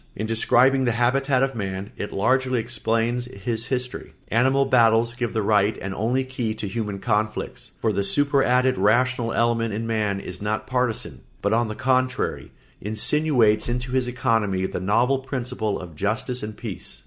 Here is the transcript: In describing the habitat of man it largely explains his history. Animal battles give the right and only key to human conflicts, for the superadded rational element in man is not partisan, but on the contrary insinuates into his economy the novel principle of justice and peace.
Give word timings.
In 0.15 0.25
describing 0.25 0.85
the 0.85 0.93
habitat 0.93 1.43
of 1.43 1.53
man 1.53 1.91
it 1.95 2.11
largely 2.11 2.59
explains 2.59 3.25
his 3.25 3.67
history. 3.67 4.13
Animal 4.29 4.65
battles 4.65 5.13
give 5.13 5.31
the 5.31 5.43
right 5.43 5.77
and 5.79 5.93
only 5.93 6.23
key 6.23 6.55
to 6.55 6.67
human 6.67 6.97
conflicts, 6.97 7.73
for 7.79 7.93
the 7.93 8.03
superadded 8.03 8.79
rational 8.79 9.31
element 9.31 9.75
in 9.75 9.85
man 9.85 10.19
is 10.19 10.41
not 10.41 10.65
partisan, 10.65 11.21
but 11.43 11.53
on 11.53 11.67
the 11.67 11.75
contrary 11.75 12.51
insinuates 12.81 13.69
into 13.69 13.91
his 13.91 14.07
economy 14.07 14.65
the 14.65 14.79
novel 14.79 15.19
principle 15.19 15.79
of 15.79 15.95
justice 15.95 16.41
and 16.41 16.57
peace. 16.57 16.99